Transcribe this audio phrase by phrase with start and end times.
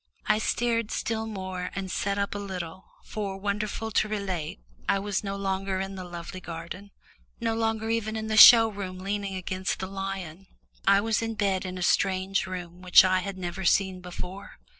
[0.25, 5.23] I stared still more, and sat up a little, for, wonderful to relate, I was
[5.23, 6.89] no longer in the lovely garden,
[7.39, 10.47] no longer even in the show room leaning against the lion:
[10.87, 14.57] I was in bed in a strange room which I had never seen before.